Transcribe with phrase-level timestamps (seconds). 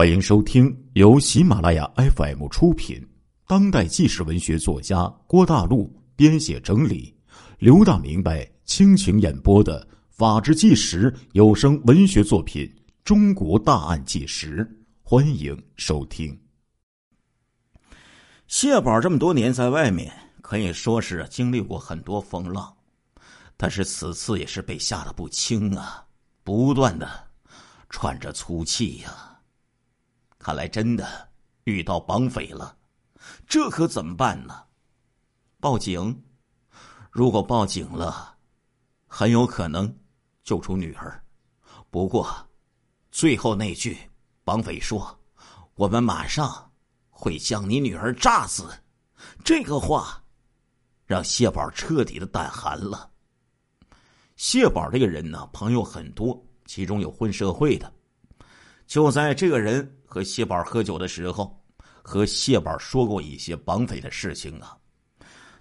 [0.00, 3.06] 欢迎收听由喜马拉雅 FM 出品、
[3.46, 7.14] 当代纪实文学作家郭大陆编写整理、
[7.58, 12.64] 刘大明白倾情演播的《法制纪实》有声文学作品
[13.04, 14.64] 《中国大案纪实》，
[15.02, 16.34] 欢迎收听。
[18.46, 20.10] 谢宝这么多年在外面，
[20.40, 22.74] 可以说是经历过很多风浪，
[23.54, 26.02] 但是此次也是被吓得不轻啊，
[26.42, 27.06] 不断的
[27.90, 29.29] 喘着粗气呀。
[30.40, 31.30] 看来真的
[31.64, 32.74] 遇到绑匪了，
[33.46, 34.64] 这可怎么办呢？
[35.60, 36.24] 报警？
[37.10, 38.38] 如果报警了，
[39.06, 39.94] 很有可能
[40.42, 41.22] 救出女儿。
[41.90, 42.26] 不过，
[43.10, 43.98] 最后那句
[44.42, 45.20] 绑匪说
[45.76, 46.72] ：“我们马上
[47.10, 48.66] 会将你女儿炸死。”
[49.44, 50.24] 这个话
[51.04, 53.10] 让谢宝彻底的胆寒了。
[54.36, 57.92] 谢宝这个人呢，朋友很多，其中有混社会的。
[58.90, 59.88] 就在这个人。
[60.12, 61.56] 和谢宝喝酒的时候，
[62.02, 64.76] 和谢宝说过一些绑匪的事情啊。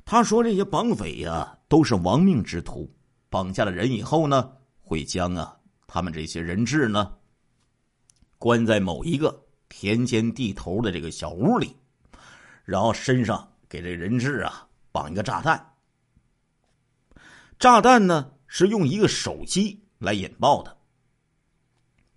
[0.04, 2.92] 他说这些绑匪呀都是亡命之徒，
[3.30, 5.56] 绑架了人以后呢，会将啊
[5.86, 7.14] 他们这些人质呢
[8.40, 11.76] 关在某一个田间地头的这个小屋里，
[12.66, 15.64] 然后身上给这人质啊绑一个炸弹。
[17.60, 20.76] 炸弹呢是用一个手机来引爆的。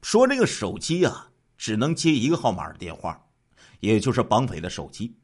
[0.02, 1.28] 说这个手机啊。
[1.58, 3.24] 只能接一个号码的电话，
[3.78, 5.16] 也就是绑匪的手机。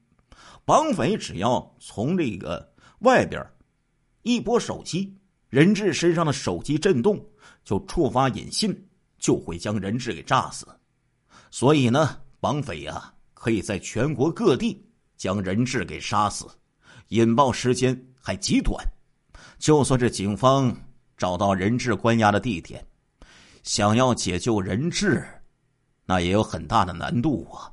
[0.64, 3.44] 绑匪只要从这个外边
[4.22, 7.20] 一拨手机，人质身上的手机震动
[7.64, 10.64] 就触发引信，就会将人质给炸死。
[11.50, 14.80] 所以呢，绑匪呀可以在全国各地
[15.16, 16.46] 将人质给杀死，
[17.08, 18.86] 引爆时间还极短。
[19.58, 20.72] 就算是警方
[21.16, 22.86] 找到人质关押的地点，
[23.68, 25.22] 想要解救人质。
[26.06, 27.70] 那也有很大的难度啊！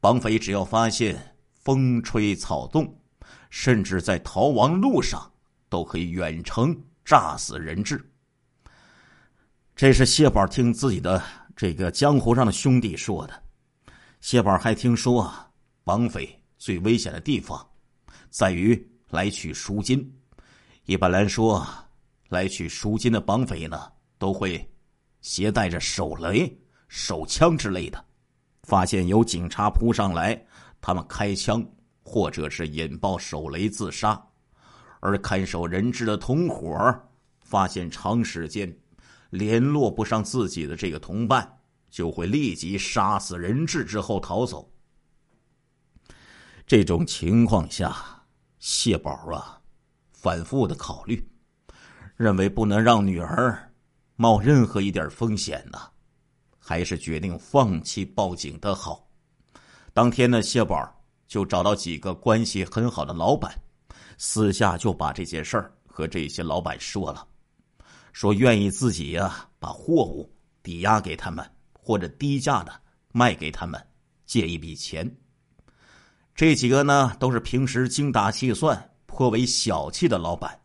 [0.00, 3.00] 绑匪只要发现风吹草动，
[3.48, 5.30] 甚至在逃亡路上，
[5.68, 8.04] 都可以远程炸死人质。
[9.76, 11.22] 这是谢宝听自己的
[11.54, 13.42] 这个江湖上的兄弟说的。
[14.20, 15.32] 谢宝还听说，
[15.84, 17.64] 绑匪最危险的地方，
[18.30, 18.76] 在于
[19.10, 20.12] 来取赎金。
[20.86, 21.64] 一般来说，
[22.30, 23.80] 来取赎金的绑匪呢，
[24.18, 24.68] 都会
[25.20, 26.56] 携带着手雷。
[26.88, 28.04] 手枪之类的，
[28.64, 30.44] 发现有警察扑上来，
[30.80, 31.64] 他们开枪
[32.02, 34.20] 或者是引爆手雷自杀；
[34.98, 37.00] 而看守人质的同伙
[37.38, 38.76] 发现长时间
[39.30, 44.68] 联络不上自己的这个同伴，就会立即杀死人质之后逃走。
[46.66, 47.94] 这种情况下，
[48.58, 49.60] 谢宝啊，
[50.10, 51.24] 反复的考虑，
[52.16, 53.69] 认为不能让女儿
[54.20, 55.78] 冒任何一点风险呢。
[56.58, 59.08] 还是决定放弃报警的好。
[59.94, 60.76] 当天呢，谢宝
[61.26, 63.50] 就找到几个关系很好的老板，
[64.18, 67.26] 私下就把这件事儿和这些老板说了，
[68.12, 70.30] 说愿意自己呀把货物
[70.62, 72.78] 抵押给他们，或者低价的
[73.12, 73.82] 卖给他们，
[74.26, 75.10] 借一笔钱。
[76.34, 80.60] 这几个呢都是平时精打细算、颇为小气的老板，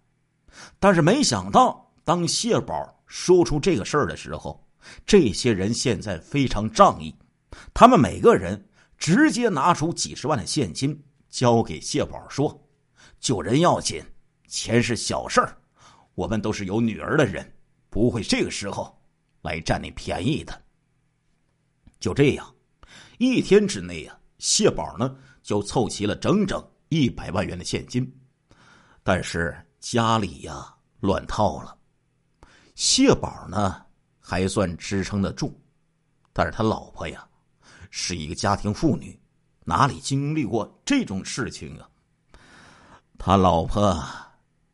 [0.78, 4.62] 但是没想到，当谢宝说出这个事儿的时候。
[5.06, 7.16] 这些人现在非常仗义，
[7.74, 8.68] 他们每个人
[8.98, 12.62] 直接拿出几十万的现金交给谢宝，说
[13.20, 14.04] ：“救人要紧，
[14.48, 15.58] 钱是小事儿，
[16.14, 17.52] 我们都是有女儿的人，
[17.90, 18.96] 不会这个时候
[19.42, 20.62] 来占你便宜的。”
[22.00, 22.54] 就这样，
[23.18, 28.14] 一天之内啊，谢宝呢就凑齐了整整一百万元的现金，
[29.02, 31.76] 但是家里呀乱套了，
[32.76, 33.82] 谢宝呢。
[34.28, 35.54] 还算支撑得住，
[36.34, 37.24] 但是他老婆呀，
[37.92, 39.16] 是一个家庭妇女，
[39.64, 41.88] 哪里经历过这种事情啊？
[43.20, 44.04] 他老婆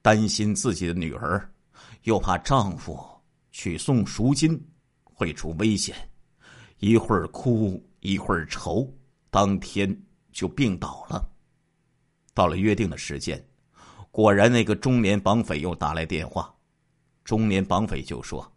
[0.02, 1.52] 担心自己的女儿，
[2.04, 2.98] 又怕丈夫
[3.52, 4.58] 去送赎金
[5.04, 5.94] 会出危险，
[6.78, 8.90] 一会儿哭一会儿愁，
[9.30, 9.94] 当天
[10.32, 11.30] 就病倒了。
[12.34, 13.46] 到了约定的时间，
[14.12, 16.56] 果然那个中年绑匪又打来电话，
[17.24, 18.52] 中年绑匪就说。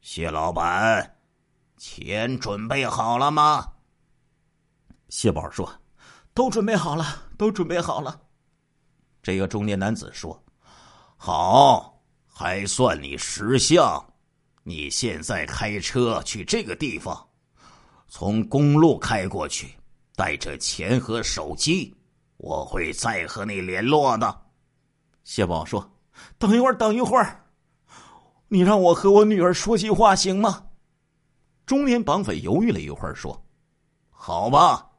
[0.00, 1.18] 谢老板，
[1.76, 3.66] 钱准备好了吗？
[5.08, 5.68] 谢宝说
[6.32, 7.04] ：“都准备好了，
[7.36, 8.20] 都准备好了。”
[9.22, 10.40] 这个中年男子说
[11.18, 14.02] ：“好，还算你识相。
[14.62, 17.28] 你现在开车去这个地方，
[18.06, 19.74] 从公路开过去，
[20.14, 21.94] 带着钱和手机，
[22.36, 24.46] 我会再和你联络的。”
[25.24, 25.90] 谢宝说
[26.38, 27.44] ：“等一会儿，等一会儿。”
[28.50, 30.68] 你让我和我女儿说句话行吗？
[31.66, 33.44] 中年绑匪犹豫了一会儿，说
[34.08, 34.90] ：“好吧，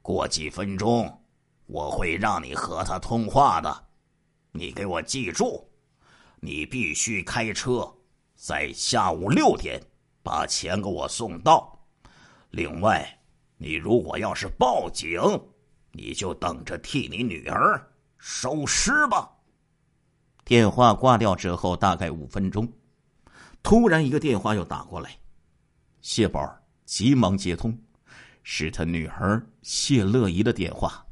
[0.00, 1.22] 过几分钟
[1.66, 3.84] 我会让你和他通话的。
[4.52, 5.70] 你给我记住，
[6.40, 7.92] 你必须开车
[8.34, 9.78] 在下午六点
[10.22, 11.78] 把钱给我送到。
[12.52, 13.20] 另外，
[13.58, 15.20] 你如果要是报警，
[15.90, 19.30] 你就等着替你女儿收尸吧。
[20.44, 22.70] 电话挂掉之后，大概五分钟，
[23.62, 25.16] 突然一个电话又打过来，
[26.00, 27.78] 谢宝急忙接通，
[28.42, 31.04] 是他女儿谢乐怡的电话。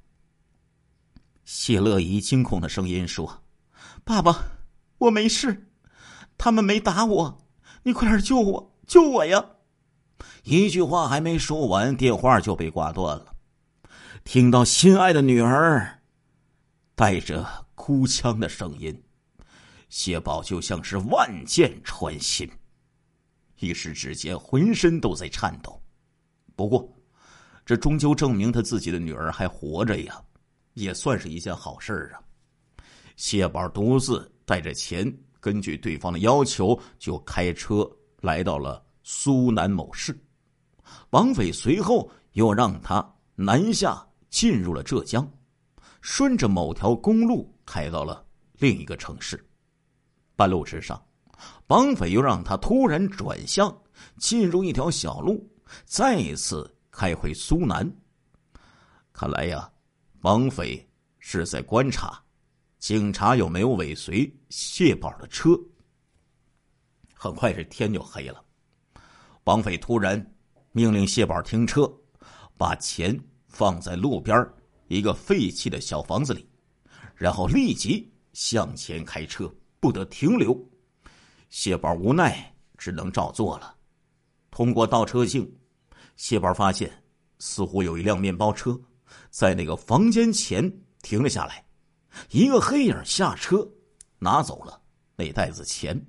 [1.44, 3.43] 谢乐怡惊恐的声音说
[4.05, 4.37] ：“爸爸，
[4.99, 5.69] 我没事，
[6.37, 7.49] 他们没打我，
[7.83, 9.44] 你快点救我，救我呀！”
[10.44, 13.35] 一句话还没说完，电话就被挂断了。
[14.23, 16.03] 听到心爱的女儿
[16.94, 19.03] 带着哭腔的声音，
[19.91, 22.49] 谢宝就像是万箭穿心，
[23.59, 25.79] 一时之间浑身都在颤抖。
[26.57, 26.91] 不过，
[27.67, 30.19] 这终究证明他自己的女儿还活着呀。
[30.75, 32.23] 也算是一件好事啊！
[33.17, 37.87] 谢宝独自带着钱，根据对方的要求，就开车
[38.21, 40.17] 来到了苏南某市。
[41.11, 43.05] 绑匪随后又让他
[43.35, 45.29] 南下，进入了浙江，
[46.01, 48.25] 顺着某条公路开到了
[48.59, 49.45] 另一个城市。
[50.41, 50.99] 半路之上，
[51.67, 53.71] 绑匪又让他突然转向，
[54.17, 55.47] 进入一条小路，
[55.85, 57.87] 再一次开回苏南。
[59.13, 59.71] 看来呀。
[60.23, 60.87] 绑匪
[61.19, 62.23] 是在观察，
[62.79, 65.59] 警察有没有尾随谢宝的车。
[67.15, 68.43] 很快这天就黑了，
[69.43, 70.35] 绑匪突然
[70.73, 71.91] 命令谢宝停车，
[72.59, 74.47] 把钱放在路边
[74.89, 76.47] 一个废弃的小房子里，
[77.15, 80.56] 然后立即向前开车，不得停留。
[81.49, 83.75] 谢宝无奈，只能照做了。
[84.50, 85.50] 通过倒车镜，
[86.17, 87.03] 谢宝发现
[87.38, 88.79] 似乎有一辆面包车。
[89.31, 90.73] 在那个房间前
[91.03, 91.65] 停了下来，
[92.31, 93.69] 一个黑影下车，
[94.19, 94.81] 拿走了
[95.17, 96.00] 那袋子钱。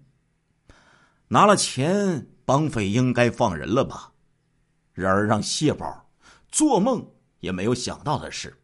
[1.28, 4.12] 拿了钱，绑匪应该放人了吧？
[4.94, 6.12] 然而让谢宝
[6.50, 7.04] 做梦
[7.40, 8.56] 也没有想到的是，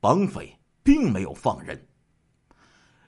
[0.00, 1.88] 绑匪并没有放人。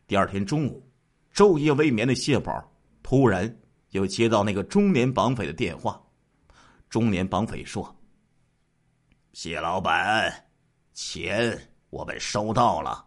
[0.06, 0.86] 第二天中午，
[1.34, 2.62] 昼夜未眠的谢宝
[3.02, 3.52] 突然
[3.90, 6.00] 又接到那个中年绑匪的电话。
[6.88, 7.94] 中年绑匪说
[9.34, 10.32] ：“谢老板。”
[10.94, 11.60] 钱
[11.90, 13.04] 我们收到了，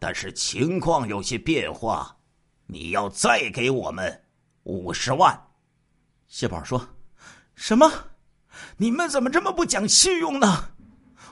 [0.00, 2.16] 但是情况有些变化，
[2.66, 4.24] 你要再给我们
[4.64, 5.40] 五十万。
[6.26, 6.84] 谢宝说
[7.54, 7.88] ：“什么？
[8.78, 10.70] 你们怎么这么不讲信用呢？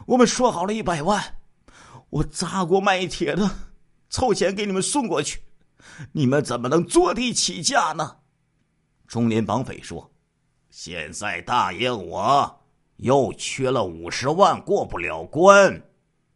[0.07, 1.41] 我们说好了一百万，
[2.11, 3.51] 我砸锅卖铁的
[4.09, 5.41] 凑钱给你们送过去，
[6.13, 8.19] 你们怎么能坐地起价呢？”
[9.07, 10.13] 中年绑匪说
[10.71, 12.59] ：“现在大爷我。”
[12.99, 15.83] 又缺了五十万，过不了关，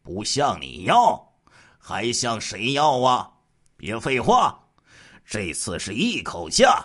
[0.03, 1.33] 不向你要，
[1.79, 3.31] 还向谁要啊？
[3.77, 4.59] 别废话，
[5.25, 6.85] 这次是一口价，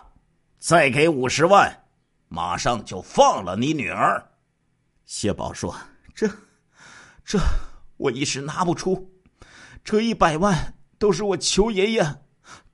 [0.60, 1.86] 再给五十万，
[2.28, 4.24] 马上就放了你女儿。
[5.06, 5.76] 谢宝说
[6.14, 6.30] ：“这，
[7.26, 7.40] 这
[7.98, 9.12] 我一时拿不出，
[9.84, 12.24] 这一百万都是我求爷爷、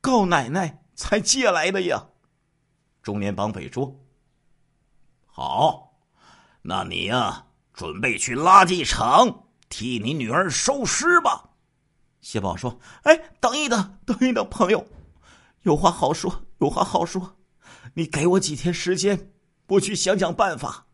[0.08, 2.08] 告奶奶才借来的呀。”
[3.04, 3.94] 中年绑匪说
[5.28, 5.84] ：“好。”
[6.64, 11.50] 那你呀，准备去垃圾场替你女儿收尸吧。
[12.20, 14.86] 谢宝说：“哎，等一等，等一等，朋友，
[15.62, 17.38] 有话好说，有话好说。
[17.94, 19.32] 你给我几天时间，
[19.68, 20.88] 我去想想办法。”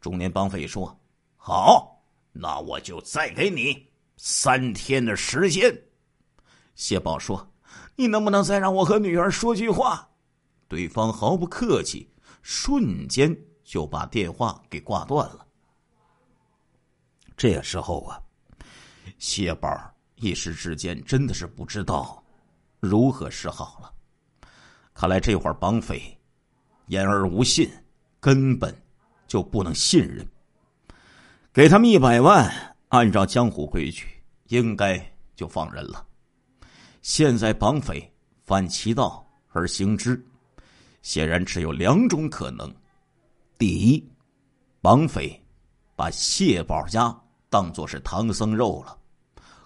[0.00, 1.00] 中年绑匪说
[1.36, 5.84] ：“好，那我就再给你三天的时间。”
[6.74, 7.48] 谢宝说
[7.96, 10.08] ：“你能不能再让我和女儿说句话？”
[10.68, 12.08] 对方毫不客气，
[12.42, 13.36] 瞬间。
[13.64, 15.46] 就把电话给挂断了。
[17.36, 18.20] 这时候啊，
[19.18, 19.70] 谢宝
[20.16, 22.22] 一时之间真的是不知道
[22.80, 23.90] 如何是好了。
[24.92, 26.14] 看来这会儿绑匪
[26.88, 27.70] 言而无信，
[28.20, 28.76] 根本
[29.26, 30.26] 就不能信任。
[31.50, 34.06] 给他们一百万，按照江湖规矩，
[34.48, 35.00] 应该
[35.34, 36.04] 就放人了。
[37.02, 38.10] 现在绑匪
[38.44, 40.24] 反其道而行之，
[41.02, 42.72] 显然只有两种可能。
[43.58, 44.08] 第一，
[44.80, 45.44] 绑匪
[45.96, 47.14] 把谢宝家
[47.50, 48.96] 当作是唐僧肉了，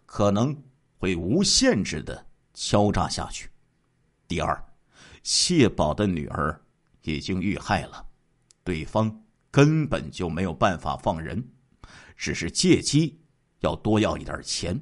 [0.06, 0.56] 可能
[0.96, 3.50] 会无限制的敲诈下去。
[4.26, 4.58] 第二，
[5.22, 6.58] 谢宝的女儿
[7.02, 8.02] 已经遇害了，
[8.64, 9.14] 对方
[9.50, 11.46] 根本就没有办法放人，
[12.16, 13.20] 只是借机
[13.60, 14.78] 要多要一点钱。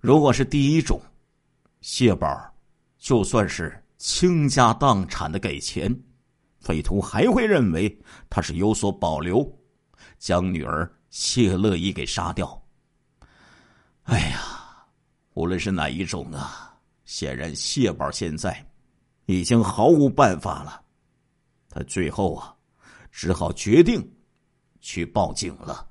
[0.00, 1.00] 如果是第一种，
[1.86, 2.26] 谢宝
[2.96, 5.94] 就算是倾家荡产的给钱。
[6.58, 7.94] 匪徒还会认为
[8.30, 9.46] 他是有所保留，
[10.18, 12.58] 将女儿谢乐怡给杀掉。
[14.04, 14.86] 哎呀，
[15.34, 16.74] 无论是哪一种啊，
[17.04, 18.66] 显然谢宝现在
[19.26, 20.82] 已经毫无办法了。
[21.68, 22.56] 他最后啊，
[23.12, 24.02] 只好决定
[24.80, 25.86] 去报警了。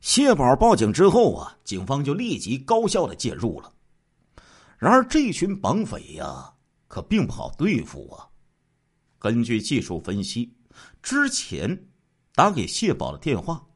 [0.00, 3.70] 谢宝报警之后啊，警方就立即高效的介入了。
[4.78, 6.54] 然而，这群绑匪呀，
[6.86, 8.28] 可并不好对付啊。
[9.18, 10.54] 根据技术分析，
[11.02, 11.88] 之前
[12.32, 13.66] 打给谢宝的电话，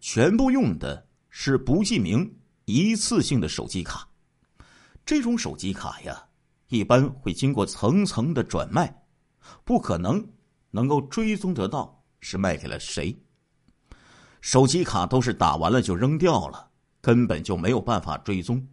[0.00, 4.08] 全部用的是不记名一次性的手机卡。
[5.04, 6.26] 这种手机卡呀，
[6.68, 9.04] 一般会经过层层的转卖，
[9.64, 10.26] 不可能
[10.70, 13.14] 能够追踪得到是卖给了谁。
[14.40, 16.70] 手机卡都是打完了就扔掉了，
[17.02, 18.66] 根本就没有办法追踪。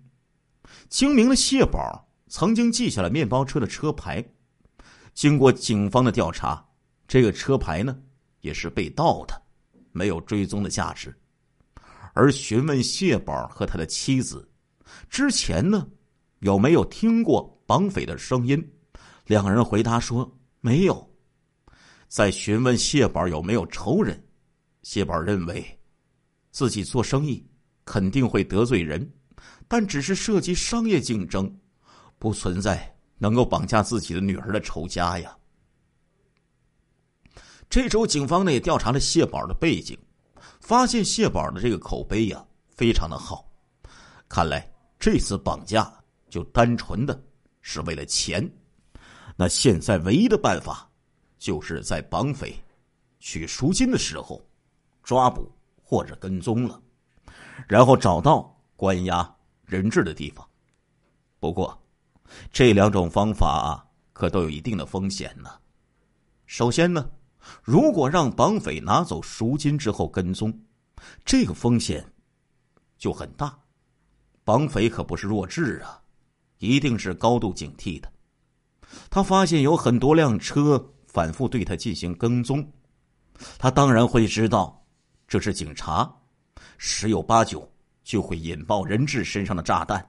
[0.89, 4.23] 精明的谢宝曾经记下了面包车的车牌，
[5.13, 6.65] 经过警方的调查，
[7.07, 7.97] 这个车牌呢
[8.41, 9.41] 也是被盗的，
[9.91, 11.15] 没有追踪的价值。
[12.13, 14.49] 而询问谢宝和他的妻子，
[15.09, 15.87] 之前呢
[16.39, 18.71] 有没有听过绑匪的声音，
[19.25, 21.11] 两人回答说没有。
[22.07, 24.23] 在询问谢宝有没有仇人，
[24.83, 25.65] 谢宝认为
[26.51, 27.45] 自己做生意
[27.83, 29.11] 肯定会得罪人。
[29.67, 31.53] 但只是涉及商业竞争，
[32.19, 35.35] 不存在能够绑架自己的女儿的仇家呀。
[37.69, 39.97] 这周警方呢也调查了谢宝的背景，
[40.61, 43.51] 发现谢宝的这个口碑呀非常的好，
[44.29, 45.91] 看来这次绑架
[46.29, 47.19] 就单纯的
[47.61, 48.47] 是为了钱。
[49.35, 50.89] 那现在唯一的办法，
[51.39, 52.55] 就是在绑匪
[53.19, 54.39] 取赎金的时候
[55.01, 56.79] 抓捕或者跟踪了，
[57.67, 59.34] 然后找到关押。
[59.65, 60.47] 人质的地方。
[61.39, 61.79] 不过，
[62.51, 65.49] 这两种方法可都有一定的风险呢。
[66.45, 67.09] 首先呢，
[67.61, 70.57] 如果让绑匪拿走赎金之后跟踪，
[71.23, 72.05] 这个风险
[72.97, 73.57] 就很大。
[74.43, 76.01] 绑匪可不是弱智啊，
[76.59, 78.11] 一定是高度警惕的。
[79.09, 82.71] 他发现有很多辆车反复对他进行跟踪，
[83.57, 84.85] 他当然会知道
[85.27, 86.11] 这是警察，
[86.77, 87.67] 十有八九。
[88.05, 90.07] 就会引爆人质身上的炸弹，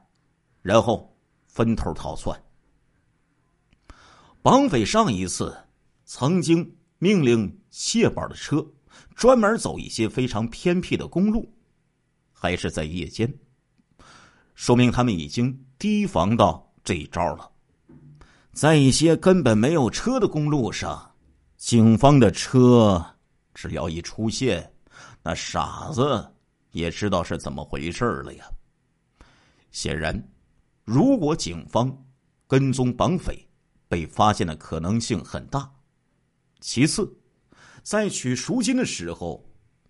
[0.60, 1.12] 然后
[1.46, 2.38] 分头逃窜。
[4.42, 5.56] 绑匪上一次
[6.04, 8.64] 曾经命令谢宝的车
[9.14, 11.50] 专门走一些非常偏僻的公路，
[12.32, 13.32] 还是在夜间，
[14.54, 17.50] 说明他们已经提防到这一招了。
[18.52, 21.10] 在一些根本没有车的公路上，
[21.56, 23.04] 警方的车
[23.54, 24.70] 只要一出现，
[25.22, 26.30] 那傻子。
[26.76, 28.46] 也知道是怎么回事了呀。
[29.70, 30.14] 显然，
[30.84, 32.06] 如果警方
[32.46, 33.48] 跟踪绑匪，
[33.88, 35.72] 被发现的可能性很大。
[36.60, 37.10] 其次，
[37.82, 39.42] 在取赎金的时候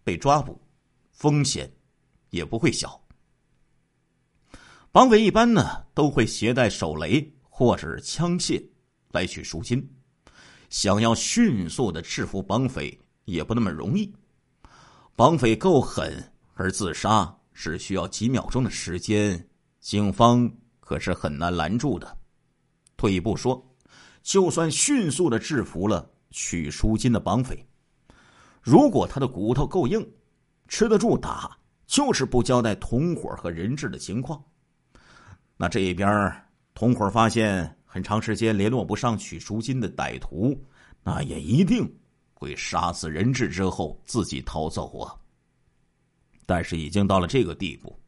[0.05, 0.61] 被抓捕，
[1.11, 1.69] 风险
[2.31, 3.05] 也不会小。
[4.93, 8.65] 绑匪一般呢都会携带手雷或者是枪械
[9.11, 9.93] 来取赎金，
[10.71, 14.15] 想要迅速的制服绑匪也不那么容易。
[15.17, 16.33] 绑匪够狠。
[16.59, 19.47] 而自杀只需要几秒钟的时间，
[19.79, 22.17] 警方可是很难拦住的。
[22.97, 23.63] 退一步说，
[24.23, 27.63] 就算迅速的制服了取赎金的绑匪，
[28.63, 30.05] 如果他的骨头够硬，
[30.67, 31.55] 吃得住打，
[31.87, 34.43] 就是不交代同伙和人质的情况，
[35.59, 36.33] 那这一边
[36.73, 40.59] 同伙发现很长时间联络不上取赎金的歹徒，
[41.03, 41.87] 那也一定
[42.33, 45.15] 会杀死人质之后自己逃走啊。
[46.47, 47.99] 但是已经到了这个地步，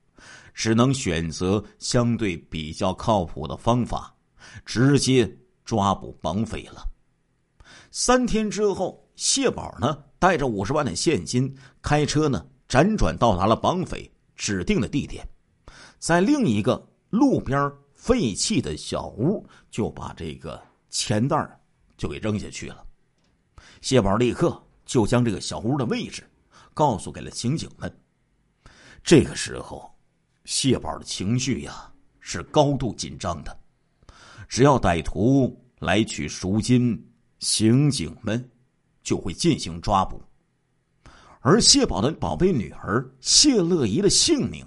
[0.55, 4.15] 只能选择相对比较靠谱的方法，
[4.65, 5.31] 直接
[5.65, 6.89] 抓捕绑匪了。
[7.91, 15.27] 三天之后，谢宝呢带着五十万的现金，开车呢辗转到达了绑匪指定的地点，
[15.99, 21.61] 在另一个路边废弃的小屋，就把这个钱袋
[21.97, 22.85] 就给扔下去了。
[23.81, 26.23] 谢宝立刻就将这个小屋的位置
[26.75, 27.93] 告诉给了刑警们。
[29.09, 29.91] 这个时候，
[30.45, 33.59] 谢宝的情绪呀是高度紧张的。
[34.51, 38.51] 只要歹徒来取赎金，刑警们
[39.03, 40.23] 就会进行抓捕，
[41.41, 44.63] 而谢宝的宝贝女儿谢乐怡的性命，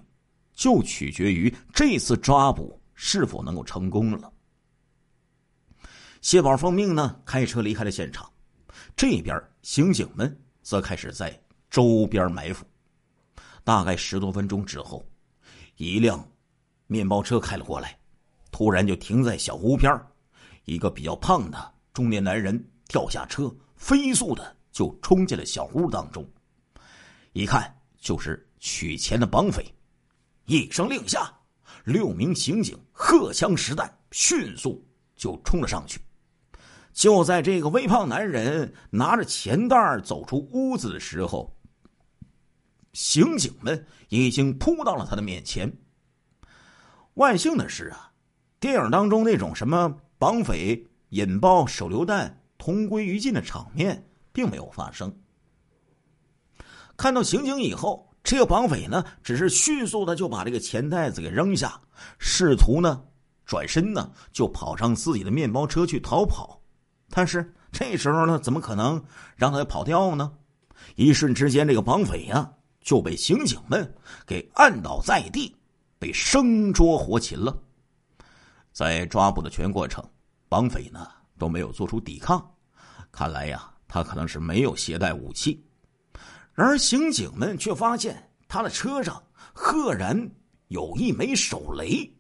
[0.56, 4.34] 就取决于这次抓捕是否能够成功了。
[6.22, 8.28] 谢宝奉命呢，开车离开了现场，
[8.96, 12.66] 这边刑警们则开始在周边埋伏。
[13.64, 15.06] 大概十多分钟之后，
[15.78, 16.24] 一辆
[16.88, 17.98] 面包车开了过来，
[18.52, 20.00] 突然就停在小湖边
[20.66, 26.28] 一个比较胖的中年男人跳下车，飞速的就冲进了小屋当中，
[27.34, 29.66] 一看就是取钱的绑匪。
[30.46, 31.32] 一声令下，
[31.84, 34.84] 六名刑警荷枪实弹，迅速
[35.16, 36.00] 就冲了上去。
[36.94, 41.56] 就在这个微胖男人拿着钱袋走出屋子的时候，
[42.94, 45.72] 刑警们已经扑到了他的面前。
[47.16, 48.12] 万幸的是啊，
[48.60, 55.14] 电影当中那种什么绑匪引爆手榴弹、同归于尽的场面并没有发生。
[56.96, 58.08] 看到刑警以后。
[58.24, 61.82] 这个绑匪呢，只是迅速的就把这个钱袋子给扔下，
[62.20, 63.04] 试图呢
[63.46, 66.62] 转身呢就跑上自己的面包车去逃跑。
[67.10, 69.04] 但是这时候呢，怎么可能
[69.36, 70.32] 让他跑掉呢？
[70.96, 73.90] 一瞬之间，这个绑匪呀就被刑警们
[74.26, 75.56] 给按倒在地，
[75.98, 77.58] 被生捉活擒了。
[78.72, 80.04] 在抓捕的全过程，
[80.50, 81.08] 绑匪呢
[81.38, 82.44] 都没有做出抵抗，
[83.12, 85.64] 看来呀，他可能是没有携带武器。
[86.54, 89.22] 然而，刑警们却发现他的车上
[89.54, 90.30] 赫然
[90.68, 92.12] 有一枚手雷。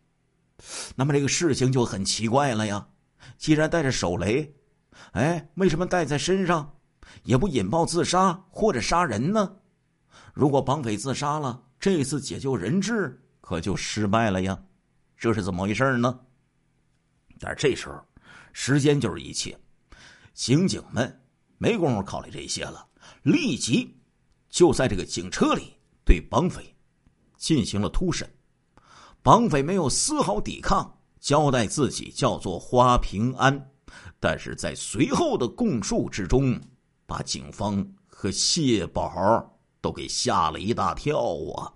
[0.95, 2.87] 那么，这个事情就很奇怪了呀！
[3.37, 4.53] 既然带着手雷，
[5.13, 6.71] 哎，为什么带在身上
[7.23, 9.51] 也不引爆自杀或者杀人呢？
[10.33, 14.57] 如果绑匪自杀了，这次解救人质可就失败了呀！
[15.17, 16.19] 这是怎么回事呢？
[17.39, 17.99] 但是这时候，
[18.53, 19.57] 时间就是一切，
[20.33, 21.21] 刑警们
[21.57, 22.87] 没工夫考虑这些了，
[23.23, 23.97] 立即。
[24.49, 26.75] 就在这个警车里，对绑匪
[27.37, 28.29] 进行了突审。
[29.21, 33.71] 绑匪没有丝毫抵抗，交代自己叫做花平安。
[34.19, 36.59] 但是在随后的供述之中，
[37.05, 39.50] 把警方和谢宝
[39.81, 41.19] 都给吓了一大跳
[41.55, 41.73] 啊！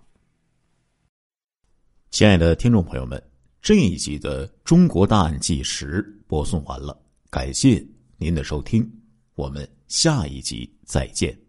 [2.10, 3.22] 亲爱的听众朋友们，
[3.60, 6.98] 这一集的《中国大案纪实》播送完了，
[7.28, 7.84] 感谢
[8.16, 8.90] 您的收听，
[9.34, 11.45] 我们下一集再见。